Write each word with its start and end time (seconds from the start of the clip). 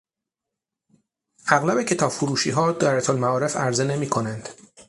اغلب 1.51 1.83
کتاب 1.83 2.11
فروشیها 2.11 2.71
دایرهالمعارف 2.71 3.57
عرضه 3.57 3.83
نمیکنند. 3.83 4.49